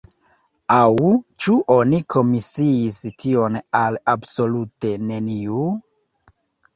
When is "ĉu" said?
1.45-1.57